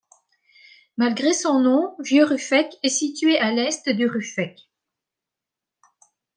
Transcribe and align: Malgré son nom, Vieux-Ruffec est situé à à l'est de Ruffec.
Malgré 0.97 1.31
son 1.31 1.59
nom, 1.59 1.95
Vieux-Ruffec 1.99 2.73
est 2.81 2.89
situé 2.89 3.37
à 3.37 3.49
à 3.49 3.51
l'est 3.51 3.87
de 3.87 4.07
Ruffec. 4.09 4.67